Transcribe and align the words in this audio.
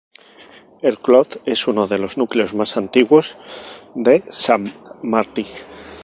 El 0.81 0.97
Clot 0.97 1.43
es 1.45 1.67
uno 1.67 1.85
de 1.87 1.99
los 1.99 2.17
núcleos 2.17 2.55
más 2.55 2.75
antiguos 2.75 3.37
de 3.93 4.23
Sant 4.31 4.67
Martí. 5.03 5.45